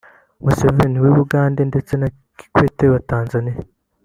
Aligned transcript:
Museveni 0.43 0.97
w’Ubugande 1.03 1.61
ndetse 1.71 1.93
na 1.97 2.07
Kikwete 2.37 2.85
wa 2.93 2.99
Tanzaniya 3.09 3.61